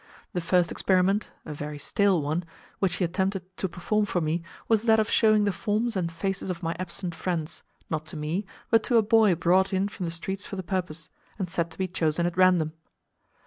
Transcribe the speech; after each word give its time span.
The 0.33 0.41
first 0.41 0.71
experiment 0.71 1.29
(a 1.45 1.53
very 1.53 1.77
stale 1.77 2.23
one) 2.23 2.43
which 2.79 2.95
he 2.95 3.03
attempted 3.05 3.43
to 3.57 3.69
perform 3.69 4.07
for 4.07 4.19
me 4.19 4.41
was 4.67 4.81
that 4.81 4.99
of 4.99 5.07
showing 5.07 5.43
the 5.43 5.51
forms 5.51 5.95
and 5.95 6.11
faces 6.11 6.49
of 6.49 6.63
my 6.63 6.75
absent 6.79 7.13
friends, 7.13 7.61
not 7.87 8.07
to 8.07 8.17
me, 8.17 8.47
but 8.71 8.81
to 8.85 8.97
a 8.97 9.03
boy 9.03 9.35
brought 9.35 9.71
in 9.71 9.87
from 9.87 10.07
the 10.07 10.11
streets 10.11 10.47
for 10.47 10.55
the 10.55 10.63
purpose, 10.63 11.09
and 11.37 11.51
said 11.51 11.69
to 11.69 11.77
be 11.77 11.87
chosen 11.87 12.25
at 12.25 12.35
random. 12.35 12.73